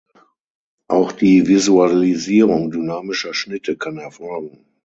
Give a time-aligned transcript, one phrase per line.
[0.87, 4.65] Auch die Visualisierung dynamischer Schnitte kann erfolgen.